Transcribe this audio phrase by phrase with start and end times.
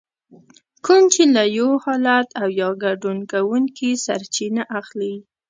[0.85, 5.15] کوم چې له يو حالت او يا ګډون کوونکي سرچينه اخلي.